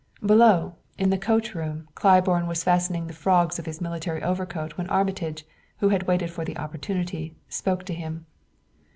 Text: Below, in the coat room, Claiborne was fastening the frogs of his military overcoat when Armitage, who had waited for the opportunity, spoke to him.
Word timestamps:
Below, 0.25 0.73
in 0.97 1.11
the 1.11 1.17
coat 1.19 1.53
room, 1.53 1.87
Claiborne 1.93 2.47
was 2.47 2.63
fastening 2.63 3.05
the 3.05 3.13
frogs 3.13 3.59
of 3.59 3.67
his 3.67 3.79
military 3.79 4.23
overcoat 4.23 4.71
when 4.75 4.89
Armitage, 4.89 5.45
who 5.77 5.89
had 5.89 6.07
waited 6.07 6.31
for 6.31 6.43
the 6.43 6.57
opportunity, 6.57 7.35
spoke 7.49 7.83
to 7.83 7.93
him. 7.93 8.25